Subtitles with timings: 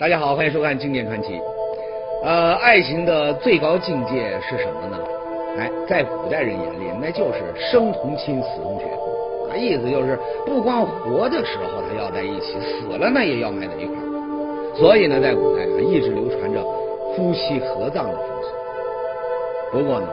[0.00, 1.32] 大家好，欢迎收看《经典传奇》。
[2.22, 4.96] 呃，爱情的最高境界是什么呢？
[5.58, 8.84] 哎，在古代人眼里，那就是生同亲，死同血。
[9.50, 14.76] 啊，意思就是不光活的时候他要在一起，死了呢也要埋在一块儿。
[14.76, 16.62] 所以呢，在古代啊，一直流传着
[17.16, 19.78] 夫妻合葬的风俗。
[19.78, 20.06] 不过呢，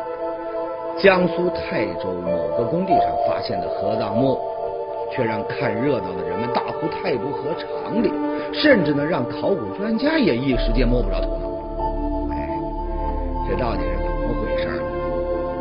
[0.97, 4.35] 江苏泰州某个工地上发现的合葬墓，
[5.11, 8.11] 却让看热闹的人们大呼太不合常理，
[8.53, 12.33] 甚至呢，让考古专家也一时间摸不着头脑。
[12.33, 12.49] 哎，
[13.49, 14.81] 这到底是怎么回事？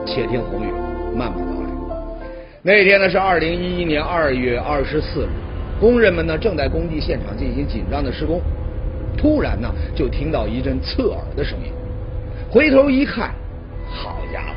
[0.06, 0.70] 且听红雨
[1.16, 1.68] 慢慢道来。
[2.62, 5.28] 那天呢是二零一一年二月二十四日，
[5.80, 8.40] 工人们呢正在工地现场进行紧张的施工，
[9.16, 11.72] 突然呢就听到一阵刺耳的声音，
[12.50, 13.34] 回头一看，
[13.88, 14.54] 好家伙，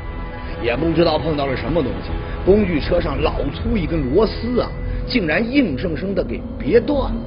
[0.62, 2.10] 也不知道碰到了什么东西，
[2.46, 4.70] 工具车上老粗一根螺丝啊，
[5.08, 7.20] 竟然硬生生的给别断了。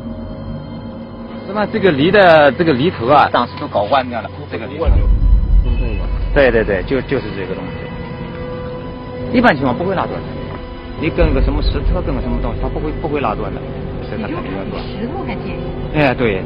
[1.47, 1.67] 是吧？
[1.71, 4.85] 这个犁的这个犁头啊，当时都搞弯掉了，这个犁头。
[6.33, 9.37] 对对对，就就是这个东西。
[9.37, 10.27] 一般情况不会拉断的，
[11.02, 13.59] 你跟个什么石头，跟个什么东西，它不会不会拉断的，
[14.09, 14.81] 真的很难断。
[14.83, 15.63] 石头还坚硬？
[15.93, 16.41] 哎，对，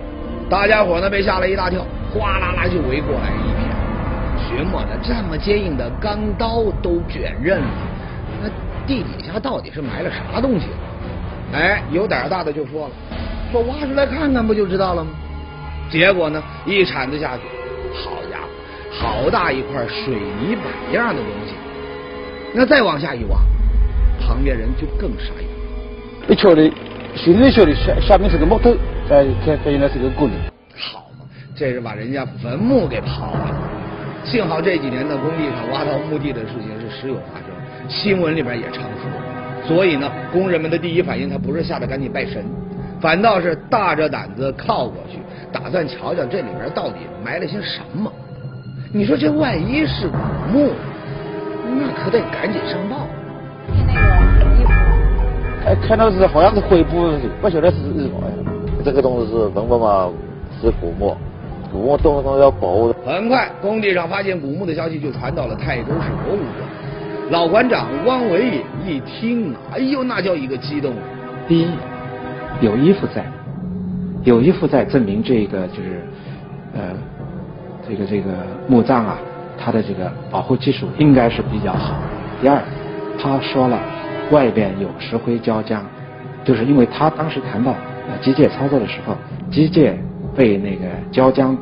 [0.49, 3.69] 大家伙呢被吓了一大跳，哗啦啦就围过来一片，
[4.47, 7.67] 寻摸着这么坚硬的钢刀都卷刃了，
[8.41, 8.49] 那
[8.87, 10.65] 地底下到底是埋了啥东西？
[11.55, 12.93] 哎，有胆大的就说了，
[13.49, 15.11] 说挖出来看看不就知道了吗？
[15.89, 17.43] 结果呢，一铲子下去，
[17.93, 18.47] 好家伙，
[18.91, 21.53] 好大一块水泥板样的东西。
[22.53, 23.37] 那再往下一挖，
[24.19, 26.27] 旁边人就更傻眼了。
[26.27, 26.69] 一瞧的，
[27.15, 28.75] 心里晓得下下面是个木头，
[29.07, 30.37] 再再再原来是个棍子。
[30.77, 31.25] 好嘛，
[31.55, 33.55] 这是把人家坟墓给刨了。
[34.25, 37.47] 幸好这几年的，工地上挖到墓地的事情是时有发生，
[37.87, 39.24] 新闻里边也常说。
[39.67, 42.43] 所以呢，工人们的第一反应，他不是吓得赶紧拜神，
[43.01, 45.17] 反倒是大着胆子靠过去，
[45.51, 48.11] 打算瞧瞧这里边到底埋了些什么。
[48.93, 50.17] 你说这万一是古
[50.53, 50.71] 墓，
[51.77, 53.07] 那可得赶紧上报。
[55.65, 57.11] 哎，看到是好像是灰布，
[57.41, 58.51] 不晓得是日本呀。
[58.83, 60.11] 这个东西是文物嘛，
[60.61, 61.17] 是古墓，
[61.71, 62.95] 古墓动不动要保护的。
[63.03, 66.69] 很快，工地上发现古墓的消息就传到了泰州市博物馆。
[67.31, 70.93] 老馆长汪维也一听，哎呦，那叫一个激动！
[71.47, 71.67] 第一，
[72.61, 73.25] 有衣服在，
[74.23, 76.05] 有衣服在证明这个就是
[76.73, 76.81] 呃
[77.87, 78.31] 这个这个
[78.67, 79.17] 墓葬啊，
[79.57, 81.95] 它的这个保护技术应该是比较好。
[82.41, 82.61] 第二，
[83.19, 83.79] 他说了
[84.29, 85.79] 外边有石灰胶浆，
[86.43, 87.73] 就是因为他当时谈到
[88.21, 89.15] 机械操作的时候，
[89.49, 89.93] 机械
[90.35, 91.57] 被那个胶浆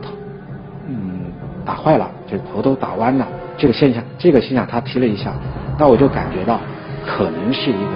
[0.89, 1.31] 嗯
[1.63, 3.25] 打坏了，就是头都打弯了。
[3.57, 5.33] 这个现象，这个现象他提了一下，
[5.79, 6.59] 那我就感觉到
[7.05, 7.91] 可能是一个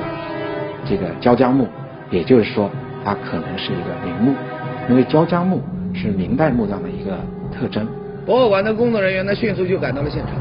[0.85, 1.67] 这个胶浆墓，
[2.09, 2.69] 也就是说
[3.03, 4.33] 它可能是一个陵墓，
[4.89, 5.61] 因为胶浆墓
[5.93, 7.17] 是明代墓葬的一个
[7.51, 7.87] 特征。
[8.25, 10.33] 博物馆的工作人员呢，迅速就赶到了现场，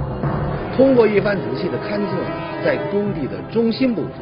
[0.77, 2.17] 通过一番仔细的勘测，
[2.65, 4.13] 在工地的中心部分，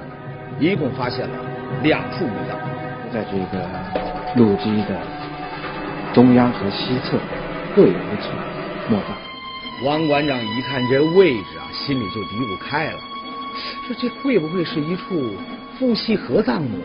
[0.60, 1.34] 一共发现了
[1.82, 2.56] 两处墓葬。
[3.12, 3.64] 在这个
[4.36, 4.96] 路基的
[6.12, 7.16] 中央和西侧
[7.76, 8.30] 各有一处
[8.88, 9.33] 墓葬。
[9.82, 12.98] 王馆长一看这位置啊，心里就嘀咕开了，
[13.86, 15.36] 说这会不会是一处
[15.78, 16.78] 夫妻合葬墓？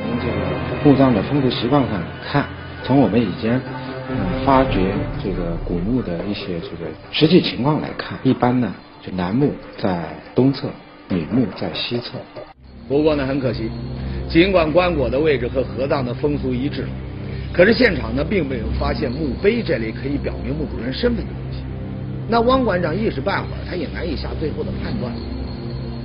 [0.00, 2.46] 从这个墓葬的风俗习惯上看，
[2.84, 3.60] 从我们以前
[4.08, 8.72] 嗯发掘这个古墓的一些这个实际情况来看，一般呢，
[9.02, 10.04] 就男墓在
[10.34, 10.70] 东侧，
[11.08, 12.12] 女墓在西侧。
[12.88, 13.68] 不过呢，很可惜，
[14.30, 16.86] 尽管棺椁的位置和合葬的风俗一致，
[17.52, 21.58] 可是现场呢并没有发现墓碑这类可以表明墓主人身份的东西。
[22.28, 25.12] 那汪馆长一时半会儿他也难以下最后的判断。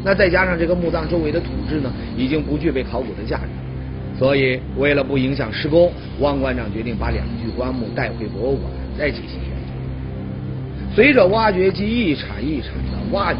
[0.03, 10.95] 那再加上这个墓葬周围的土质呢，已经不具备考古的价值，所以为了不影响施工，汪馆长决定把两具棺木带回博物馆再进行研究。
[10.95, 13.39] 随着挖掘机一铲一铲的挖掘，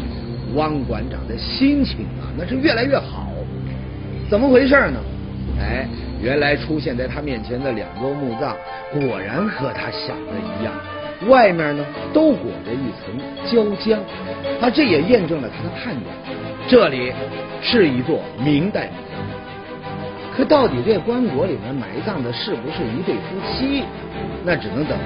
[0.54, 3.32] 汪馆长的心情啊那是越来越好。
[4.28, 5.00] 怎么回事呢？
[5.60, 5.88] 哎，
[6.22, 8.54] 原来出现在他面前的两座墓葬，
[8.92, 10.74] 果然和他想的一样。
[11.26, 13.18] 外面呢都裹着一层
[13.50, 13.98] 胶浆，
[14.60, 16.14] 那，这也验证了他的判断，
[16.68, 17.12] 这里
[17.60, 19.18] 是一座明代墓葬。
[20.36, 23.20] 可到底这棺椁里面埋葬的是不是一对夫
[23.50, 23.82] 妻，
[24.44, 24.96] 那只能等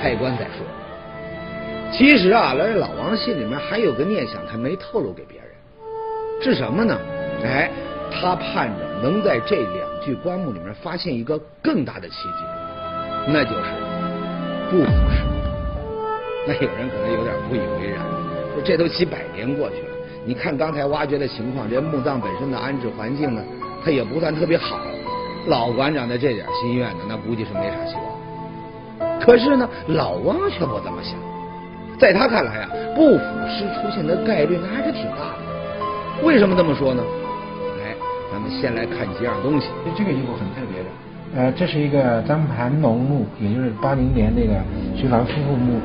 [0.00, 0.64] 开棺再说。
[1.90, 5.48] 其实啊，这老王心里面还有个念想，他没透露给别人，
[6.40, 6.96] 是什么呢？
[7.42, 7.68] 哎，
[8.12, 12.44] 他盼着能在这两具棺木里面发现一个更大的奇迹，
[13.26, 13.64] 那就是
[14.70, 15.27] 不腐蚀。
[16.48, 18.00] 那有人可能有点不以为然，
[18.54, 19.88] 说这都几百年过去了，
[20.24, 23.42] 你看刚才挖掘的情况，这墓葬本身的安置环境呢，
[23.84, 24.80] 它也不算特别好。
[25.46, 29.20] 老馆长的这点心愿呢，那估计是没啥希望。
[29.20, 31.18] 可是呢，老汪却不这么想。
[31.98, 36.24] 在他看来啊，不腐尸出现的概率那还是挺大的。
[36.24, 37.02] 为什么这么说呢？
[37.78, 37.94] 来，
[38.32, 39.68] 咱们先来看几样东西。
[39.94, 40.88] 这个衣服很特别的，
[41.36, 44.54] 呃，这是一个张盘龙墓，也就是八零年那个
[44.96, 45.78] 徐凡夫妇墓。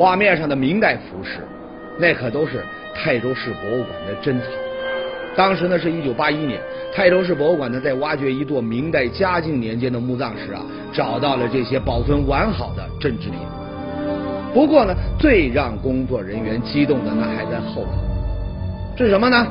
[0.00, 1.40] 画面上的明代服饰，
[1.98, 2.64] 那可都是
[2.94, 4.46] 泰州市博物馆的珍藏。
[5.36, 6.58] 当时呢，是一九八一年，
[6.94, 13.40] 泰州市博物馆呢在挖掘一座明代嘉靖年间的墓葬时啊，找到了这些保存完好的镇制品。
[14.54, 17.90] 不过呢，最让工作人员激动的那还在后头，
[18.96, 19.46] 这是什么呢？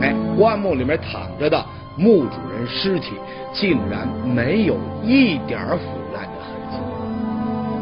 [0.00, 1.60] 哎，棺木里面躺着的
[1.98, 3.14] 墓主人尸体，
[3.52, 5.99] 竟然没有一点腐。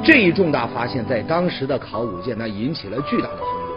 [0.09, 3.77] 这一重大发现，在当时的考古界那引起了巨大的轰动，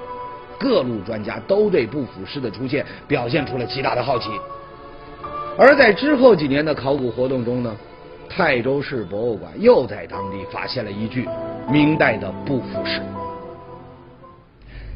[0.58, 4.30] 各路专家都对不腐尸的出现表现出了极大的好奇。
[5.58, 7.76] 而在之后几年的考古活动中呢？
[8.30, 11.28] 泰州市博物馆又在当地发现了一具
[11.70, 13.02] 明代的不腐尸。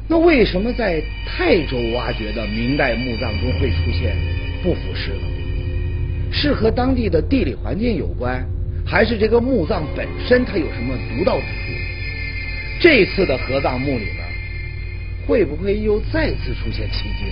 [0.08, 4.16] 那为什么在泰州挖掘的明代墓葬中会出现
[4.62, 6.32] 不腐尸呢？
[6.32, 8.42] 是和当地的地理环境有关，
[8.86, 11.50] 还是这个墓葬本身它有什么独到之处？
[12.80, 14.16] 这次的合葬墓里边
[15.26, 17.24] 会不会又再次出现奇迹？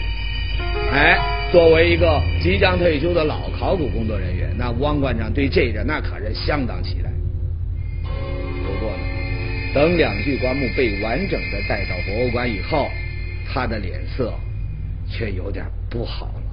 [0.92, 1.30] 哎。
[1.52, 7.08] 作为一个即将退休的老考古工作人员，那汪馆长对这个那可是相当期待。
[8.02, 8.98] 不过呢，
[9.72, 12.90] 等两具棺木被完整的带到博物馆以后，
[13.46, 14.34] 他的脸色
[15.08, 16.43] 却有点不好了。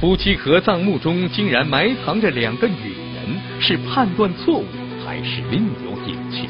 [0.00, 4.64] 夫妻合葬墓中竟然埋藏着两个女人，是判断错误
[5.04, 6.48] 还是另有隐情？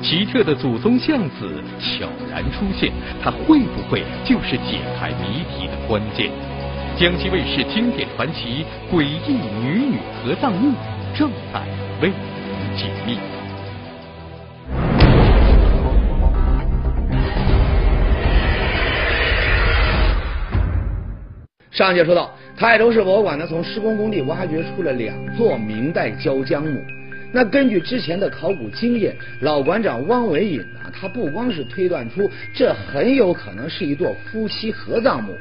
[0.00, 6.30] 奇特的祖宗像子悄然出现，它会不会就是解开谜题的关键？
[6.96, 10.70] 江西卫视经典传奇《诡异女女合葬墓》
[11.18, 11.60] 正在
[12.00, 13.18] 为您解密。
[21.76, 26.82] 上节说到，泰州市博物馆呢，从施工工地挖掘出了两座明代焦江墓。
[27.32, 35.36] 那根据之前的考古经验，老馆长汪维隐呢，他不光是推断出这很有可能是一座夫妻合葬墓，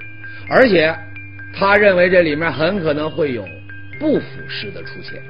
[0.50, 0.94] 而且。
[1.58, 3.48] 他认为这里面很可能会有
[3.98, 5.22] 不腐尸的出现，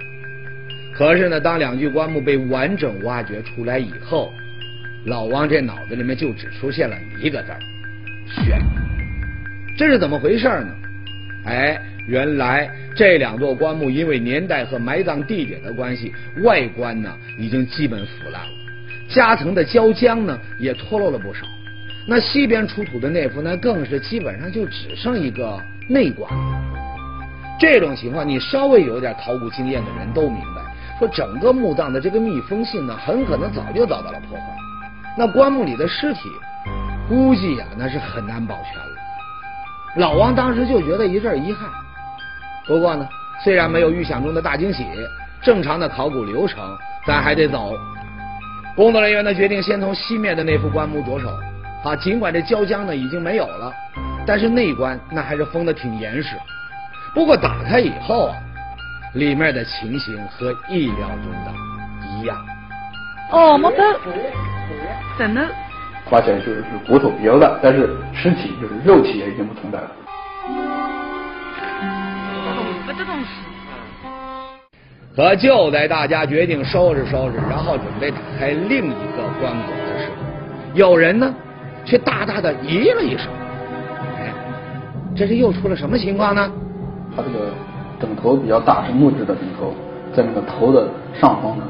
[0.91, 4.33] 可是呢，当两具棺木被完整挖掘出来以后，
[5.05, 7.59] 老王这脑子里面就只出现了一个字儿：
[8.43, 8.59] 悬。
[9.77, 10.69] 这是怎么回事呢？
[11.45, 16.13] 哎，原来这两座棺木因为年代和埋葬地点的关系，
[16.43, 18.51] 外观呢已经基本腐烂了，
[19.07, 21.45] 夹层的胶浆呢也脱落了不少。
[22.07, 25.59] 那西边出土的那副，那更是基本上就只剩一个。
[25.87, 26.27] 内棺，
[27.59, 30.63] 这种情况，你稍微有点考古经验的人都明白，
[30.97, 34.43] 说整个墓葬的这个密封性呢，很可能早就遭到了破坏。
[35.15, 36.21] 那棺木里的尸体，
[37.07, 38.94] 估计呀，那是很难保全了。
[39.95, 41.69] 老王当时就觉得一阵遗憾。
[42.67, 43.07] 不过呢，
[43.43, 44.85] 虽然没有预想中的大惊喜，
[45.41, 47.73] 正常的考古流程咱还得走。
[48.75, 51.29] 工作人员呢决定先从西面的那副棺木着手。
[51.83, 53.71] 啊，尽管这胶浆呢已经没有了。
[54.25, 56.35] 但是内棺那还是封的挺严实，
[57.13, 58.35] 不过打开以后啊，
[59.13, 61.53] 里面的情形和意料中的
[62.09, 62.43] 一样。
[63.31, 63.77] 哦，木头，
[65.17, 65.47] 真的。
[66.09, 69.91] 发现就是骨头比较烂，但是尸体就是肉体也已经不存在了。
[75.15, 80.15] 可就在大家决定收拾收拾，然后准备打开另一个棺椁的时候，
[80.73, 81.33] 有人呢
[81.85, 83.27] 却大大的咦了一声。
[85.15, 86.51] 这是又出了什么情况呢？
[87.15, 87.53] 他这个
[87.97, 89.73] 枕头比较大，是木质的枕头，
[90.13, 91.63] 在那个头的上方呢，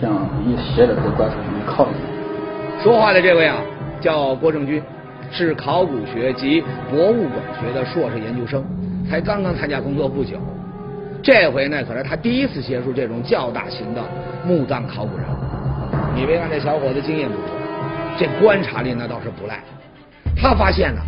[0.00, 1.92] 这样一斜着在棺材上面靠着。
[2.82, 3.58] 说话的这位啊，
[4.00, 4.82] 叫郭正军，
[5.30, 8.64] 是考古学及博物馆学的硕士研究生，
[9.08, 10.38] 才刚刚参加工作不久。
[11.22, 14.02] 这回呢，可是他第一次接触这种较大型的
[14.44, 15.38] 墓葬考古任务。
[16.16, 17.42] 你别看这小伙子经验不足，
[18.18, 19.60] 这观察力那倒是不赖。
[20.36, 21.00] 他发现呢。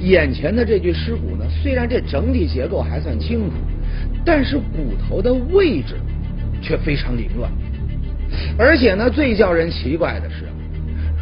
[0.00, 3.54] 眼前的这具尸骨呢，虽然这整体结构还算清楚，
[4.24, 5.94] 但是骨头的位置
[6.60, 7.48] 却非常凌乱。
[8.58, 10.46] 而且呢，最叫人奇怪的是，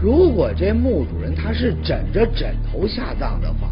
[0.00, 3.71] 如果这墓主人他是枕着枕头下葬的话，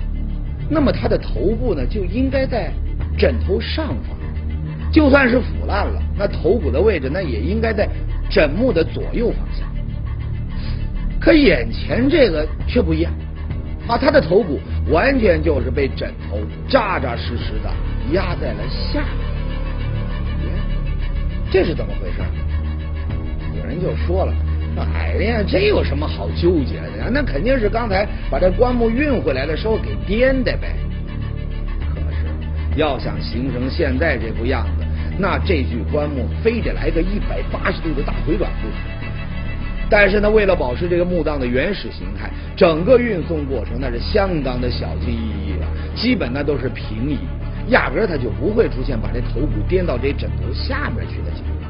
[0.69, 2.73] 那么他的头部呢就应该在
[3.19, 4.17] 枕头上方。
[4.91, 7.89] 就算是腐烂了，那头骨的位置那也应该在
[8.31, 9.69] 枕木的左右方向。
[11.21, 13.13] 可眼前这个却不一样。
[13.87, 17.71] 啊，他的头骨完全就是被枕头扎扎实实的
[18.13, 19.05] 压在了下
[20.41, 20.55] 面，
[21.51, 22.23] 这是怎么回事？
[23.59, 24.33] 有人就说了
[24.83, 27.09] ：“哎呀，这有什么好纠结的呀？
[27.13, 30.75] 那肯定是刚才把这棺木运回来的时候给颠的呗。”
[31.95, 32.27] 可是
[32.77, 34.85] 要想形成现在这副样子，
[35.19, 38.75] 那这具棺木非得来个一百八十度的大回转不可。
[39.91, 47.19] 但是呢，为了保持这个墓葬的原始形态，整个运送过程那是相当的小心翼翼的，基本那都是平移，
[47.69, 51.64] 压根儿它就不会出现把这头骨颠到这枕头下面去的情况。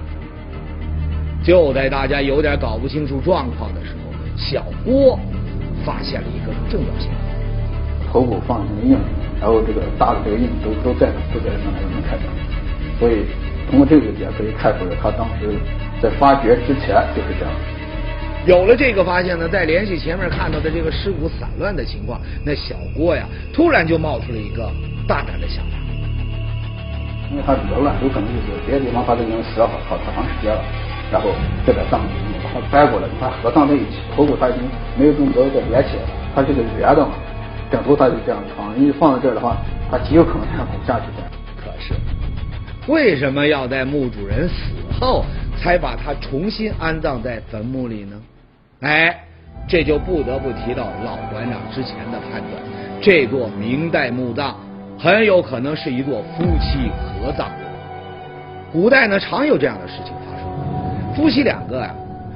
[1.44, 5.18] 就在大家有点搞不清楚状况的时候，小郭
[5.84, 7.10] 发现了一个重要线
[8.10, 8.96] 索：头骨放进印，
[9.40, 12.24] 然后这个大的这个印都都在都在上面能看到，
[12.98, 13.26] 所以
[13.70, 15.54] 通过这个也可以看出来，他当时
[16.00, 17.52] 在发掘之前就是这样。
[18.46, 24.70] 有了这个发现呢，再联系前面看到的这个尸骨散乱的情况，那小郭呀，突然就冒出了一个
[25.06, 25.76] 大胆的想法。
[27.30, 30.62] 因为它比较乱，有可能就是别的地方它都已经死了好好长时间了，
[31.14, 31.30] 然后
[31.64, 32.00] 这个葬
[32.42, 34.62] 把它掰过来，把它合葬在一起，头骨它已经
[34.98, 36.02] 没有这么多的连起来，
[36.34, 37.12] 它这个圆的嘛，
[37.70, 39.56] 枕头它就这样放，你放在这儿的话，
[39.88, 41.22] 它极有可能这样下去的。
[41.62, 41.94] 可是，
[42.88, 45.24] 为什么要在墓主人死后
[45.56, 48.20] 才把它重新安葬在坟墓里呢？
[48.80, 49.16] 哎，
[49.68, 52.60] 这就不得不提到老馆长之前的判断，
[53.00, 54.56] 这座明代墓葬
[54.98, 57.62] 很有可能是一座夫妻合葬墓。
[58.72, 60.12] 古代呢，常有这样的事情，
[61.16, 61.94] 夫妻两个呀，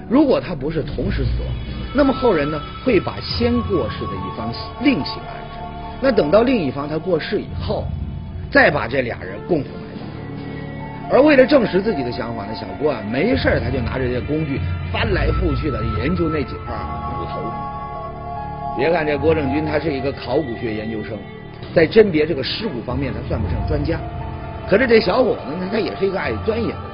[0.08, 1.52] 如果他不是同时死亡，
[1.94, 5.58] 那么后人呢会把先过世的一方另行安置，
[6.00, 7.84] 那等到另一方他过世以后，
[8.50, 11.10] 再把这俩人共同埋葬。
[11.10, 14.60] 而为了证实自己的想法呢，小郭啊没事他就拿着这些工具
[14.92, 16.74] 翻来覆去的研究那几块
[17.18, 17.40] 骨头。
[18.76, 21.18] 别看这郭正军他是一个考古学研究生，
[21.74, 23.98] 在甄别这个尸骨方面他算不上专家，
[24.68, 26.87] 可是这小伙子呢他也是一个爱钻研的。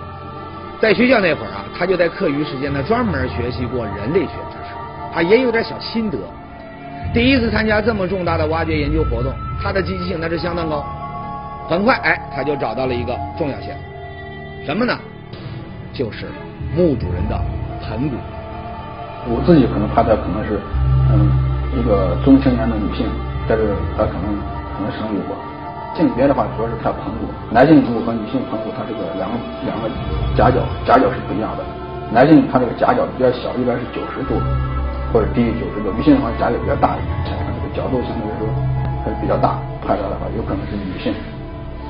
[0.80, 6.18] 在学校那会儿啊，他就在课余时间呢专门学习过人类学知识，啊也有点小心得。
[7.12, 10.84] 第一次参加这么重大的挖掘研究活动，他的积极性那是相当高。
[11.68, 14.66] 很快哎，他就找到了一个重要线索。
[14.66, 14.98] 什么呢？
[15.92, 16.26] 就是
[16.74, 17.40] 墓主人的
[17.80, 18.16] 盆骨。
[19.26, 20.60] 我自己可能判断可能是，
[21.12, 21.30] 嗯，
[21.78, 23.06] 一个中青年的女性，
[23.48, 24.36] 但是她可能
[24.76, 25.36] 可能生育过。
[25.94, 27.30] 性别的话，主要是看盆骨。
[27.50, 29.88] 男性盆骨和女性盆骨，它这个两个两个
[30.36, 31.64] 夹角夹角是不一样的。
[32.12, 34.38] 男性他这个夹角比较小，一般是九十度
[35.12, 35.90] 或者低于九十度。
[35.96, 38.46] 女性的话夹角比较大一点，这个角度相对来说
[39.04, 39.58] 还是比较大。
[39.86, 41.14] 判断的话，有可能是女性，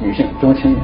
[0.01, 0.81] 女性中青年。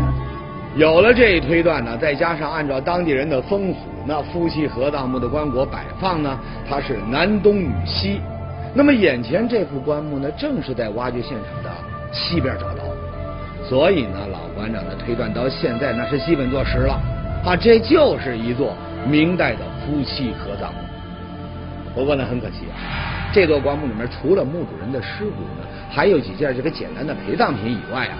[0.76, 8.20] 有了这一推断呢，再加上按照当地人的风俗，那夫妻合葬墓的棺椁摆放呢，它是男东女西。
[8.72, 11.70] 那么眼前这副棺木呢，正是在挖掘现场的
[12.12, 12.79] 西边找到。
[13.70, 17.00] 所以呢，老馆长的推断到现在那是基本坐实了
[17.44, 18.74] 啊，这就是一座
[19.08, 20.80] 明代的夫妻合葬墓。
[21.94, 28.18] 不过呢，很可惜啊，这座棺木里面除了墓主人的尸骨呢，还有几件这个简单的陪葬品以外啊，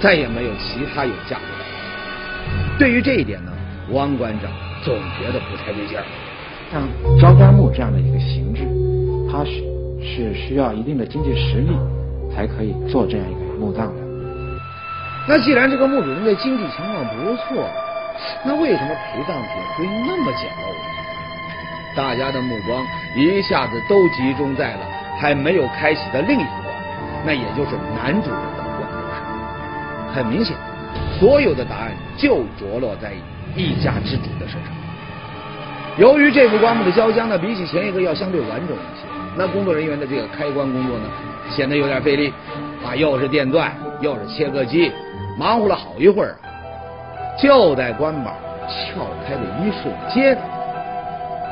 [0.00, 2.78] 再也没有其他有价值的。
[2.78, 3.52] 对于这一点呢，
[3.92, 4.50] 汪馆长
[4.82, 6.04] 总觉得不太对劲儿。
[6.72, 6.88] 像
[7.20, 8.62] 招棺木这样的一个形制，
[9.30, 9.62] 它是
[10.02, 11.76] 是需要一定的经济实力
[12.34, 14.07] 才可以做这样一个墓葬的。
[15.28, 17.68] 那既然这个墓主人的经济情况不错，
[18.42, 20.80] 那为什么陪葬品会那么简陋呢？
[21.94, 22.82] 大家的目光
[23.14, 24.86] 一下子都集中在了
[25.20, 26.48] 还没有开启的另一个，
[27.26, 30.14] 那也就是男主人的棺木上。
[30.14, 30.56] 很明显。
[31.20, 33.12] 所有的答案就着落在
[33.54, 34.72] 一家之主的身上。
[35.98, 39.04] 由于这副棺木的胶浆呢，比起前一个要相对完整一些，
[39.36, 41.04] 那工作人员的这个开棺工作呢，
[41.50, 42.32] 显得有点费力
[42.82, 43.70] 啊，又是电钻，
[44.00, 44.92] 又是切割机，
[45.38, 46.34] 忙活了好一会儿。
[47.40, 48.34] 就在棺板
[48.66, 50.36] 撬开的一瞬间，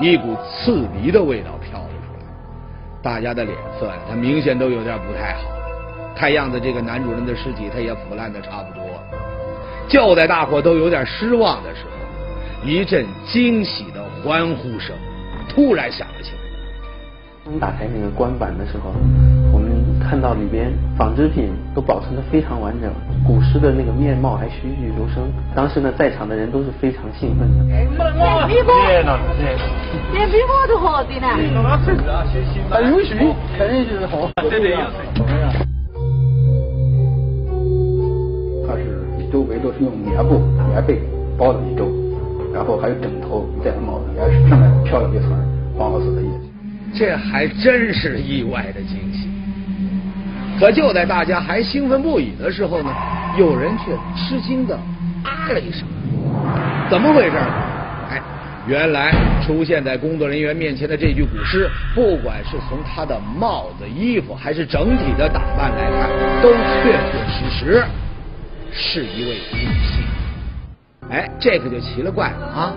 [0.01, 2.27] 一股刺鼻的味道飘了出来，
[3.01, 5.43] 大家的脸色呀，他明显都有点不太好。
[6.17, 9.01] 看样子，这个男主人的尸体他也腐烂的差不多了。
[9.87, 14.97] 就在大伙都有点失望的时候，一阵惊喜的欢呼声
[15.49, 16.39] 突然响了起来。
[17.45, 18.91] 我们打开那个棺板的时候，
[20.09, 22.89] 看到里边纺织品都保存的非常完整，
[23.27, 25.25] 古尸的那个面貌还栩栩如生。
[25.53, 27.65] 当时呢，在场的人都是非常兴奋的。
[27.67, 27.85] 连
[28.47, 28.73] 皮锅，
[30.13, 31.27] 连皮锅都好的呢。
[32.71, 33.19] 很有水，
[33.59, 34.31] 肯定是好。
[34.49, 34.87] 对对，有水。
[39.33, 41.01] 周围都是用棉布、棉被
[41.37, 41.91] 包了一周，
[42.55, 45.33] 然后还有枕头戴帽子，也是上面飘了一层
[45.77, 46.47] 黄褐色的叶子。
[46.95, 49.06] 这还真是意外的惊喜。
[50.59, 52.91] 可就在大家还兴奋不已的时候呢，
[53.39, 54.75] 有人却吃惊的
[55.23, 55.87] 啊了一声。
[56.89, 57.37] 怎么回事？
[58.11, 58.23] 哎，
[58.67, 59.13] 原来
[59.45, 67.85] 出现在工作人员面前的这具古尸，不管是从他的帽子、衣服，还是整体的打扮来看，都确确实实
[68.73, 70.05] 是一位女性。
[71.11, 72.75] 哎，这可就奇了怪了啊！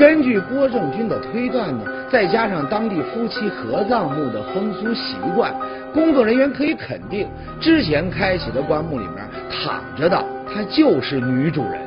[0.00, 5.52] 根据郭正军的推断呢，再加上当地夫妻合葬墓的风俗习惯，
[5.92, 7.28] 工作人员可以肯定，
[7.60, 9.16] 之前开启的棺木里面
[9.50, 11.82] 躺着的，她就是女主人。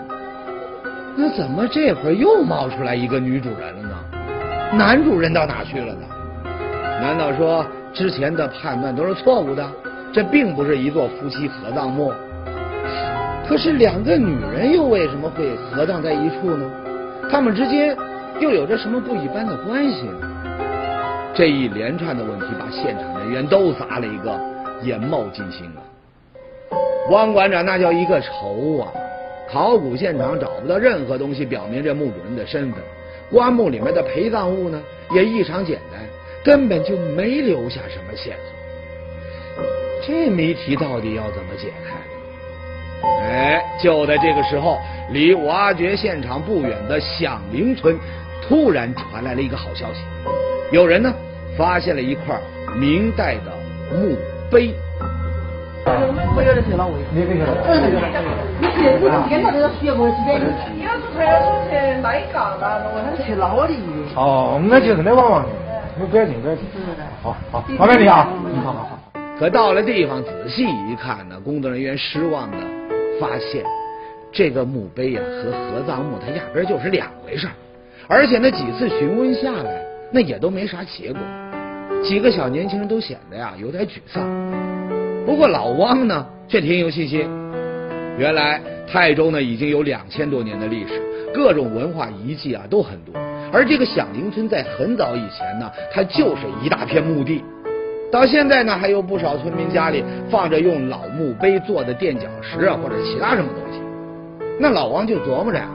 [1.15, 4.77] 那怎么这会儿又冒出来一个女主人了呢？
[4.77, 6.05] 男主人到哪去了呢？
[7.01, 9.67] 难道说之前的判断都是错误的？
[10.13, 12.13] 这并不是一座夫妻合葬墓。
[13.47, 16.63] 可是两个女人又为什么会合葬在一处呢？
[17.33, 17.97] 他们之间
[18.39, 20.21] 又有着什么不一般的关系呢？
[21.33, 24.39] 这一连串的问题把现场人员都砸了一个
[24.83, 25.81] 眼冒金星啊！
[27.09, 28.93] 汪馆长那叫一个愁啊！
[29.51, 32.79] 考古现场找不到任何东西表明这墓主人的身份，
[33.31, 36.01] 棺木里面的陪葬物呢也异常简单，
[36.43, 39.65] 根本就没留下什么线索。
[40.05, 41.95] 这谜题到底要怎么解开？
[43.03, 44.79] 哎，就在这个时候，
[45.11, 47.97] 离挖掘现场不远的响铃村
[48.47, 50.01] 突然传来了一个好消息，
[50.71, 51.13] 有人呢
[51.57, 52.39] 发现了一块
[52.75, 53.51] 明代的
[53.95, 54.15] 墓
[54.49, 54.73] 碑。
[56.35, 56.93] 我有点去哪位？
[57.11, 57.51] 你别去了。
[58.59, 60.39] 你去，你跟到那个学过几遍？
[60.73, 63.77] 你要是还要说去那一杠啦，我还是去哪里？
[64.15, 65.49] 哦，我们就这么往往的，
[65.99, 66.63] 你不要紧，不要紧。
[67.21, 68.27] 好好，麻烦你啊。
[68.63, 68.99] 好好好。
[69.37, 72.57] 可到了地方仔细一看呢，工作人员失望的
[73.19, 73.63] 发现，
[74.31, 77.47] 这个墓碑呀和合葬墓它压根就是两回事
[78.07, 81.21] 而且那几次询问下来，那也都没啥结果。
[82.03, 84.23] 几个小年轻人都显得呀有点沮丧。
[85.25, 87.21] 不过老汪呢，却挺有信心。
[88.17, 91.01] 原来泰州呢已经有两千多年的历史，
[91.33, 93.15] 各种文化遗迹啊都很多。
[93.51, 97.41] 而这个响铃村在很早以前呢，它就是一大片墓地。
[98.13, 103.81] 到现在呢，还有不少村民家里放着用老墓碑做的垫脚石啊，或者其他什么东西。
[104.59, 105.67] 那老王就琢磨着呀，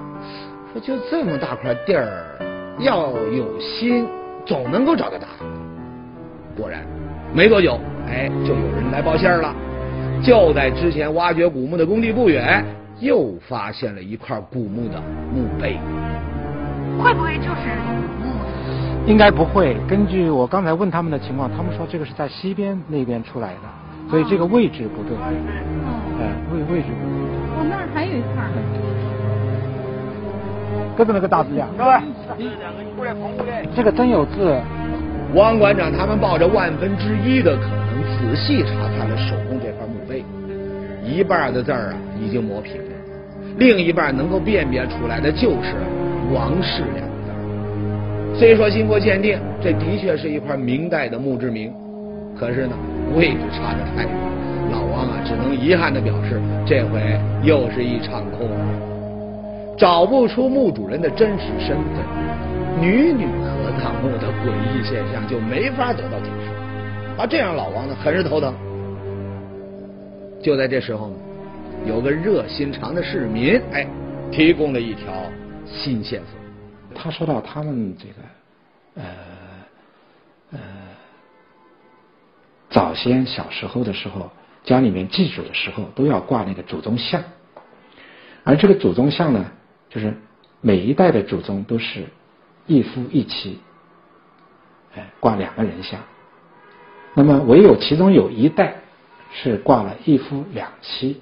[0.73, 2.07] 说就这么大块地儿，
[2.79, 4.07] 要有心，
[4.47, 5.49] 总能够找到答案。
[6.57, 6.87] 果然，
[7.35, 7.77] 没多久。
[8.07, 9.53] 哎，就有人来报信儿了。
[10.23, 12.65] 就在之前挖掘古墓的工地不远，
[13.01, 15.03] 又发现了一块古墓的
[15.35, 15.77] 墓碑。
[17.03, 18.38] 会不会就是古墓？
[19.09, 19.75] 应该不会。
[19.89, 25.17] 根据我刚才问他们的情况，他们说这个是在西边那边出来的，所以这个位置不对。
[25.17, 25.23] 哦。
[26.21, 27.17] 哎，位位置不对。
[27.57, 28.45] 哦，那儿还有一块。
[30.95, 31.67] 跟着那个大字呀。
[33.75, 34.61] 这个真有字。
[35.35, 37.89] 汪馆长他们抱着万分之一的可能。
[38.19, 40.25] 仔细查看了手工这块墓碑，
[41.05, 42.91] 一半的字儿啊已经磨平了，
[43.57, 45.75] 另一半能够辨别出来的就是
[46.33, 47.08] “王氏”两
[48.39, 51.75] 虽说经过鉴定，这的确是一块明代的墓志铭，
[52.39, 52.79] 可是呢
[53.17, 54.13] 位置差得太远，
[54.71, 58.49] 老王啊只能遗憾的表示，这回又是一场空，
[59.77, 67.21] 找不出墓主人的真实身份，女女合葬墓的诡异现象就没法得到解释。
[67.21, 68.55] 啊，这让老王呢很是头疼。
[70.41, 71.17] 就在这时候呢，
[71.85, 73.85] 有个热心肠的市民，哎，
[74.31, 75.13] 提供了一条
[75.67, 76.39] 新线索。
[77.01, 78.15] 他说到他们这个，
[78.97, 79.05] 呃
[80.51, 80.59] 呃，
[82.69, 84.31] 早先小时候的时候，
[84.65, 87.23] 家里面祭祖的时候都要挂那个祖宗像，
[88.43, 89.53] 而这个祖宗像呢，
[89.89, 90.15] 就是
[90.61, 92.07] 每一代的祖宗都是
[92.67, 93.61] 一夫一妻，
[94.97, 96.01] 哎，挂两个人像。
[97.15, 98.75] 那么唯有其中有一代
[99.33, 101.21] 是挂了一夫两妻，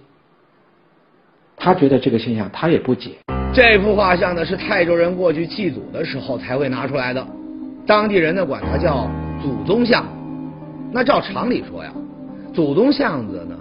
[1.56, 3.18] 他觉得这个现象他也不解。
[3.56, 7.26] 这幅画像呢是泰州人过去祭祖的时候才会拿出来的，
[7.86, 9.10] 当地人呢管它叫
[9.42, 10.04] 祖宗像。
[10.92, 11.90] 那照常理说呀，
[12.52, 13.56] 祖宗像子呢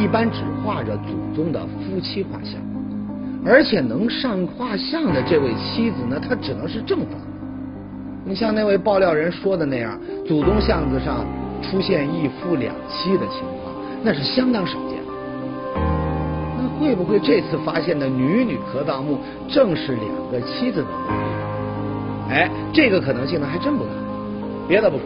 [0.00, 2.54] 一般只画着祖宗的夫妻画像，
[3.44, 7.20] 而且能上画像的这位妻子呢，她只能是正房。
[8.24, 11.26] 你像那位爆料人说的那样，祖宗像子上。
[11.62, 14.95] 出现一夫两妻的情况，那是相当少见。
[16.78, 22.30] 会不会这次发现的女女合葬墓正是两个妻子的墓？
[22.30, 23.90] 哎，这个可能性呢还真不大。
[24.68, 25.04] 别的不说，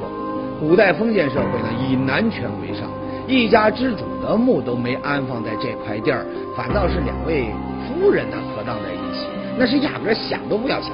[0.58, 2.88] 古代封建社会呢以男权为上，
[3.26, 6.24] 一家之主的墓都没安放在这块地儿，
[6.56, 7.46] 反倒是两位
[7.86, 9.26] 夫人呢合葬在一起，
[9.58, 10.92] 那是压根想都不要想。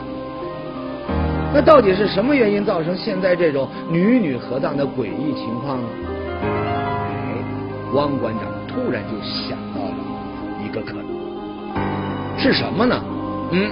[1.55, 5.89] 那到底是什么原因造成现在这种女女合葬的诡异情况呢？
[6.43, 7.39] 哎，
[7.95, 9.97] 汪馆长突然就想到了
[10.77, 11.07] 个可能，
[12.39, 13.03] 是什么呢？
[13.51, 13.71] 嗯，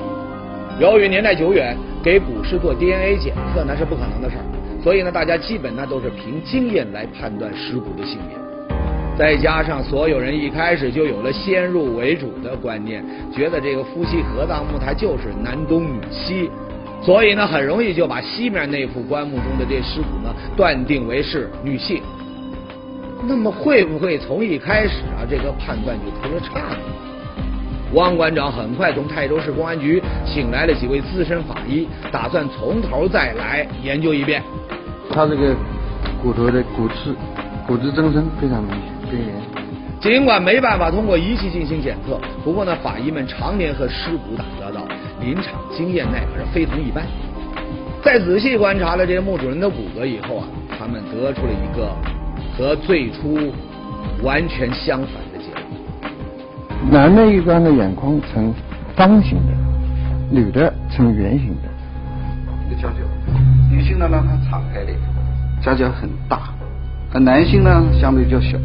[0.80, 4.44] 由于年代久远，给古尸做 DNA 检测那是不可能的事儿，
[4.82, 8.38] 所以呢，大家基本呢都是凭经验来判断尸骨的性别。
[9.18, 16.50] 再加上所有人一开始就有了先入为主的观念，觉得这个夫妻合葬墓它就是男东女西，
[17.02, 22.00] 所以呢，很容易就把西面那副棺木中的这尸骨呢断定为是女性。
[23.26, 26.76] 那么会不会从一开始啊这个判断就出了岔呢？
[27.92, 34.42] 汪馆长很快从泰州市公安局请来了几位资深法医，打算从头再来研究一遍。
[35.12, 35.54] 他这个
[36.20, 37.14] 骨头的骨质
[37.68, 39.10] 骨质增生非常明显。
[39.10, 39.18] 对。
[40.00, 44.87] 尽管没办法通过仪器进行检测，不过呢，法医们常年和尸骨打交道，
[45.20, 47.06] 临场经验那可是非同一般。
[48.02, 50.44] 在仔细观察了这些墓主人的骨骼以后啊，
[50.76, 51.88] 他们得出了一个
[52.56, 53.52] 和最初
[54.22, 55.62] 完全相反的结果：
[56.90, 58.54] 男的一般的眼眶呈
[58.94, 59.52] 方形的，
[60.30, 61.68] 女的呈圆形的。
[62.66, 62.98] 一个角角，
[63.70, 64.92] 女性的呢，它敞开的，
[65.60, 66.38] 角角很大；
[67.12, 68.56] 而男性呢，相对较小。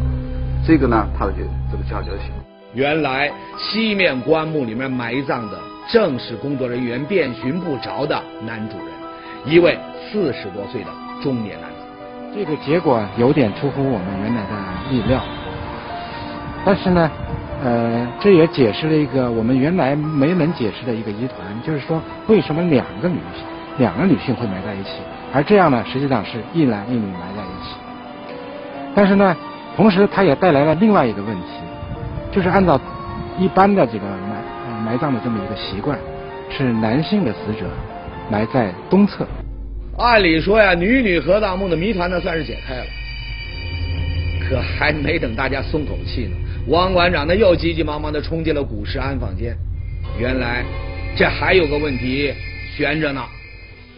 [0.65, 1.34] 这个呢，它就
[1.71, 2.32] 这个角角小。
[2.75, 5.58] 原来西面棺木里面埋葬的
[5.91, 9.75] 正是工作人员遍寻不着的男主人，一位
[10.12, 10.89] 四十多岁的
[11.23, 11.79] 中年男子。
[12.34, 14.50] 这个结果有点出乎我们原来的
[14.89, 15.22] 意料，
[16.63, 17.10] 但是呢，
[17.63, 23.44] 呃，这也解释了一个我们原来没能解释的一个疑团，就是说为什么两个女性
[23.78, 24.89] 两个女性会埋在一起，
[25.34, 27.76] 而这样呢，实际上是一男一女埋在一起。
[28.96, 29.36] 但是呢。
[29.78, 31.48] 同时，它也带来了另外一个问题，
[32.34, 32.78] 就是按照
[33.38, 35.98] 一般的这个埋埋葬的这么一个习惯，
[36.50, 37.65] 是男性的死者
[38.30, 39.26] 埋在东侧。
[40.00, 42.86] 按理说呀，女女合葬墓的谜团呢算是解开了，
[44.48, 46.32] 可还没等大家松口气呢，
[46.68, 49.54] 汪馆长呢又急急忙忙的冲进了古尸安放间。
[50.18, 50.64] 原来
[51.18, 52.34] 这还有个问题
[52.78, 53.22] 悬着呢，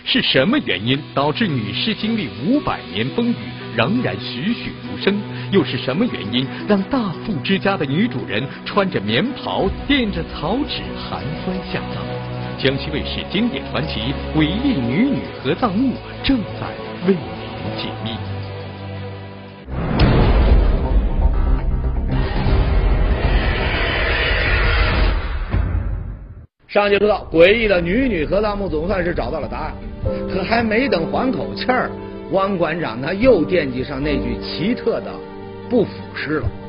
[0.03, 3.35] 是什么原因导致女尸经历五百年风雨
[3.77, 5.15] 仍然栩栩如生？
[5.51, 12.30] 又是什么原因让大富之家的女主人穿着棉袍垫着草纸寒酸下葬？
[12.63, 15.93] 江西卫视经典传奇《诡异女女合葬墓》
[16.23, 16.67] 正在
[17.07, 18.11] 为您解密。
[26.67, 29.73] 上集说到，诡异的女女合葬墓总算是找到了答案，
[30.31, 31.89] 可还没等缓口气儿，
[32.29, 35.11] 汪馆长他又惦记上那句奇特的。
[35.67, 36.60] 不腐尸了。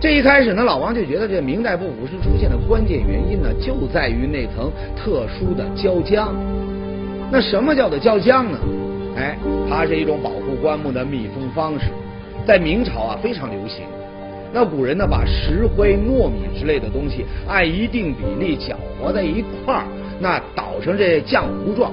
[0.00, 6.30] 这一开始呢，老王就觉得这明代不腐尸出现的关键原因呢，就在于那层特殊的胶浆。
[7.30, 8.58] 那什么叫做胶浆呢？
[9.14, 9.36] 哎，
[9.68, 11.90] 它是一种保护棺木的密封方式，
[12.46, 13.84] 在明朝啊非常流行。
[14.54, 19.84] 那古人呢，把石灰、糯米之类的东西按一定比例搅和在一块儿，
[20.18, 21.92] 那捣成这浆糊状。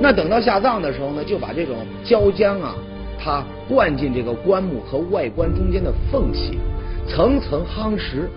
[0.00, 2.76] 那等到下葬的时候呢，就把这种胶浆啊。
[3.20, 6.56] 它灌进这个棺木和外观中间的缝隙，
[7.08, 8.28] 层层夯实。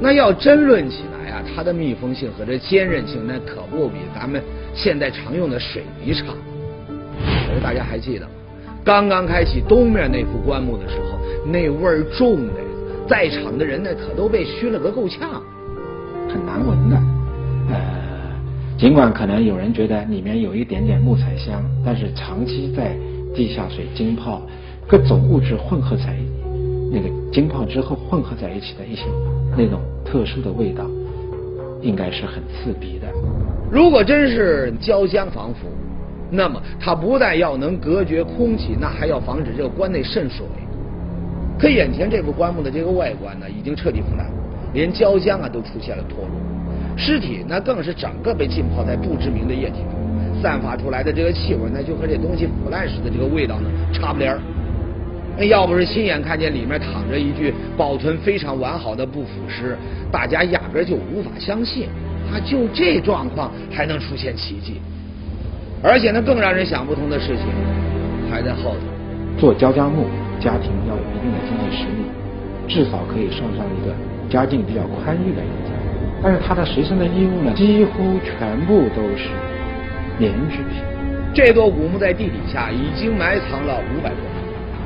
[0.00, 4.42] 那要争论起来啊，它的密封性和这坚韧性，那可不比咱们
[4.74, 6.24] 现在常用的水泥差。
[7.46, 8.32] 可是大家还记得吗，
[8.84, 11.18] 刚刚开启东面那副棺木的时候，
[11.50, 12.54] 那味儿重的，
[13.08, 15.42] 在场的人呢可都被熏了个够呛，
[16.28, 16.96] 很难闻的。
[17.70, 17.76] 呃，
[18.78, 22.96] 尽管可能有人觉得里面有一点点木材香，但是长期在。
[23.34, 24.40] 地下水浸泡，
[24.88, 26.32] 各种物质混合在一起
[26.92, 29.04] 那个浸泡之后混合在一起的一些
[29.56, 30.84] 那种特殊的味道，
[31.82, 33.06] 应该是很刺鼻的。
[33.70, 35.68] 如果真是胶浆防腐，
[36.30, 40.46] 那么它不但要能隔绝空气，那还要防止这个棺内渗水。
[41.58, 44.26] 可眼前这副棺木的这个外观呢，已经彻底腐烂，
[44.72, 46.30] 连胶浆啊都出现了脱落，
[46.96, 50.42] 尸体那更是整个被浸泡在不知名的液体中。
[50.42, 54.38] 散发出来的这个气味，那就和这东西腐烂时的这个味道呢差不离儿。
[55.38, 59.76] 那要不是亲眼看见里面躺着一具保存非常完好的不腐尸，
[60.10, 61.88] 大家压根就无法相信，
[62.32, 64.80] 啊，就这状况还能出现奇迹。
[65.82, 67.46] 而且呢，更让人想不通的事情
[68.30, 68.80] 还在后头。
[69.38, 70.06] 做焦家木，
[70.40, 72.02] 家庭要有一定的经济实力，
[72.66, 73.94] 至少可以算上一个
[74.30, 75.72] 家境比较宽裕的一家。
[76.22, 79.28] 但是他的随身的衣物呢，几乎全部都是。
[80.18, 80.80] 棉制品，
[81.34, 84.35] 这座古墓在地底下已经埋藏了五百多年，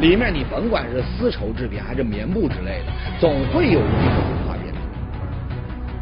[0.00, 4.74] 里面你甭管是丝绸制品还是棉布之类的，总会有一部分化变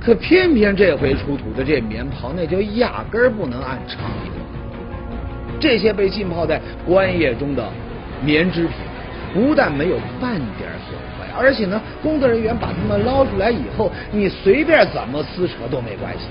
[0.01, 4.31] 可偏偏这回出土的这棉袍，那就压根儿不能按常理。
[5.61, 7.69] 这些被浸泡在棺液中的
[8.25, 8.75] 棉织品，
[9.35, 16.27] 不但没有半点损坏，而且呢，工作人员把它们捞出来以后，你随便怎么撕扯都没关系。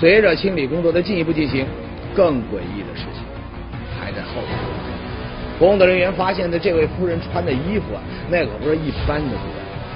[0.00, 1.66] 随着清理工作的进一步进行，
[2.14, 3.22] 更诡异的事情
[4.00, 4.87] 还在后头。
[5.58, 9.38] 工作人员发现的这位夫人穿的衣服啊，那可不是一般的多，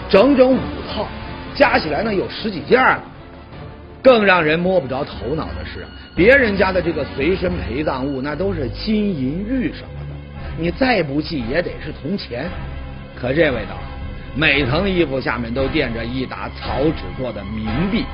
[0.08, 0.58] 整整五
[0.92, 1.06] 套，
[1.54, 2.98] 加起来呢有十几件儿。
[4.02, 10.16] 更让人摸不着头脑的是，别人家的这个随身陪葬物那都是金银玉什么的，
[10.58, 12.50] 你再不济也得是铜钱。
[13.14, 13.82] 可这位倒好，
[14.34, 18.04] 每层衣服下面都垫着一沓草纸做的冥币，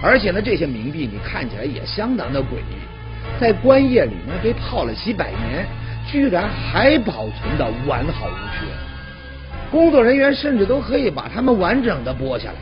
[0.00, 5.66] 而且呢，这些冥币你看起来也相当的诡异，在棺液里面被泡了几百年。
[6.12, 8.66] 居然还保存的完好无缺，
[9.70, 12.58] 工作人员甚至都可以把它们完整的剥下来。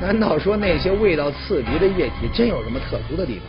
[0.00, 3.44] 难道说那些味道刺鼻的液体真有什么特殊的地方？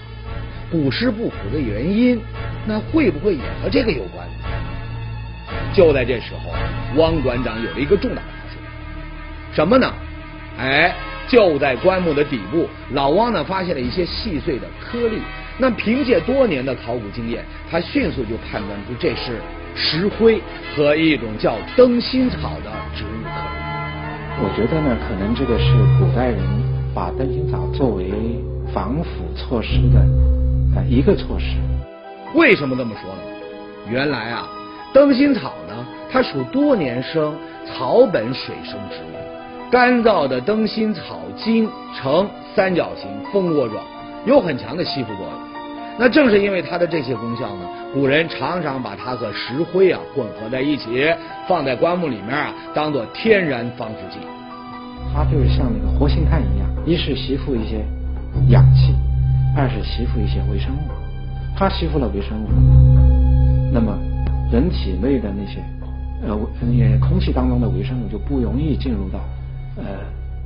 [0.70, 2.20] 古尸不腐的原因，
[2.66, 4.28] 那会不会也和这个有关？
[5.74, 6.52] 就在这时候，
[6.98, 8.60] 汪馆长有了一个重大的发现，
[9.54, 9.94] 什么呢？
[10.60, 10.94] 哎，
[11.30, 15.22] 就在棺木的底部，老汪呢发现了一些细碎的颗粒。
[15.58, 19.40] 那凭借多年的考古经验，他迅速就判断出这是
[19.76, 20.42] 石灰
[20.76, 23.26] 和一种叫灯芯草的植物。
[24.44, 25.66] 我觉得呢，可能这个是
[26.00, 26.40] 古代人
[26.96, 28.12] 把灯芯草作为
[28.74, 30.00] 防腐措施的
[30.76, 31.58] 呃一个措施。
[32.34, 33.22] 为什么这么说呢？
[33.90, 34.48] 原来啊，
[34.94, 37.36] 灯芯草呢，它属多年生
[37.66, 43.84] 草本水生植物，干燥的灯芯草茎呈三角形蜂窝状，
[44.26, 45.34] 有很强的吸附作用。
[46.00, 51.06] 那正是因为它的这些功效呢，古人常常把它和石灰啊混合在一起，
[51.48, 54.18] 放在棺木里面啊，当做天然防腐剂。
[55.14, 57.84] 它就是像那个活性炭一样，一是吸附一些
[58.48, 58.96] 氧气，
[59.56, 60.90] 二是吸附一些微生物。
[61.56, 62.48] 它吸附了微生物，
[63.74, 64.00] 那么
[64.52, 65.60] 人体内的那些
[66.26, 69.20] 呃那些空气当中的微生物就不容易进入到
[69.76, 69.84] 呃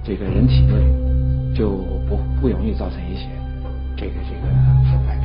[0.03, 1.69] 这个人体内，就
[2.09, 3.27] 不不容易造成一些
[3.95, 4.47] 这个这个
[4.91, 5.15] 腐败。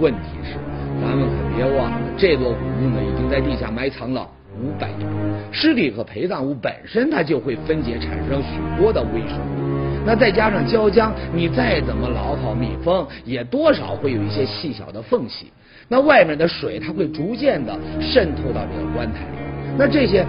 [0.00, 0.54] 问题是，
[1.00, 4.26] 咱们可别忘了，这座古墓呢已经在地下埋藏了
[4.58, 5.06] 五百年，
[5.52, 9.02] 尸体和陪葬物本身它就会分解产生许多的。
[9.12, 15.02] 微生物，那再加上胶浆，你再怎么牢靠密封，也多少会有一些细小的。
[15.02, 15.52] 缝隙，
[15.86, 16.48] 那外面的。
[16.48, 17.78] 水它会逐渐的。
[18.00, 19.36] 渗透到这个棺材里，
[19.76, 20.24] 那这些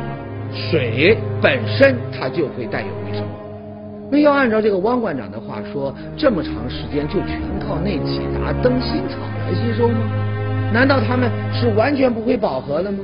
[0.51, 3.44] 水本身它就会带有微生物。
[4.11, 9.97] 那要按照这个汪馆长的话说，这么长时间就全靠那几沓灯芯草来吸收吗？
[10.71, 12.99] 难道他们是完全不会饱和的吗？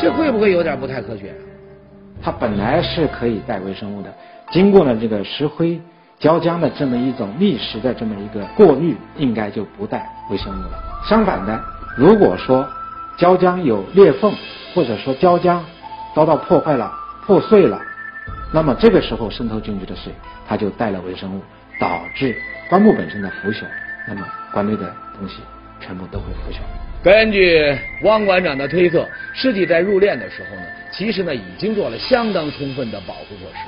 [0.00, 1.34] 这会不会有点不太科学？
[2.22, 4.12] 它本来是可以带微生物的，
[4.50, 5.80] 经过了这个石灰
[6.18, 10.78] 胶浆的这么一种觅食的这么一个过滤，应该就不带微生物了。
[11.04, 11.60] 相反的，
[11.96, 12.64] 如果说
[13.16, 14.32] 胶浆有裂缝，
[14.72, 15.58] 或者说胶浆
[16.14, 16.92] 遭到破坏了、
[17.26, 17.80] 破碎了。
[18.54, 20.12] 那么这个时候渗透进去的水，
[20.46, 21.40] 它就带了微生物，
[21.80, 22.36] 导致
[22.68, 23.64] 棺木本身的腐朽。
[24.06, 25.36] 那么棺内的东西
[25.80, 26.58] 全部都会腐朽。
[27.02, 30.62] 根据汪馆长的推测，尸体在入殓的时候呢，
[30.92, 33.58] 其实呢已经做了相当充分的保护措施。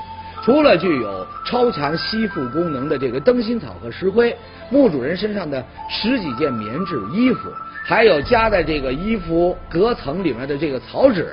[0.44, 4.36] 除了具有超强吸附功能的这个灯芯草和石灰，
[4.68, 7.48] 墓主人身上的十几件棉质衣服。
[7.86, 11.28] 还有夹在这个衣服隔层里面的这个草纸，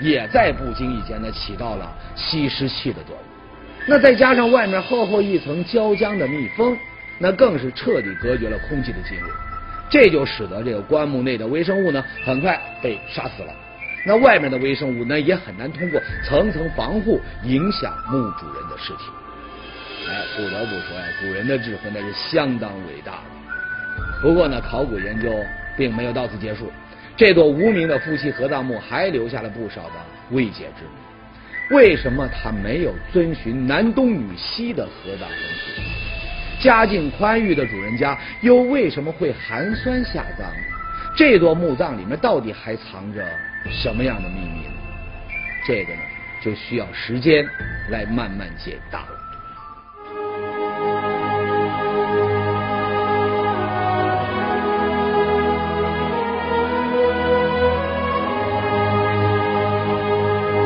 [0.00, 3.24] 也在不经意间呢起到了吸湿气的作用。
[3.86, 6.76] 那再加上外面厚厚一层胶浆的密封，
[7.20, 9.28] 那更是彻底隔绝了空气的进入。
[9.88, 13.54] 这就使得这个棺木内的微生物呢很快被杀死了。
[14.04, 19.04] 那外面的微生物呢也很难通过层层防护影响墓主人的尸体。
[20.10, 24.20] 哎，不得不说呀，古人的智慧那是相当伟大的。
[24.20, 25.30] 不过呢，考古研究。
[25.76, 26.70] 并没有到此结束，
[27.16, 29.94] 这座无名的夫妻合葬墓还留下了不少的
[30.30, 31.76] 未解之谜。
[31.76, 36.62] 为什么他没有遵循男东女西的合葬风俗？
[36.62, 40.46] 家境宽裕的主人家又为什么会寒酸下葬？
[41.16, 43.26] 这座墓葬里面到底还藏着
[43.70, 44.74] 什么样的秘密呢？
[45.66, 46.00] 这个呢，
[46.42, 47.46] 就需要时间
[47.90, 49.21] 来慢慢解答了。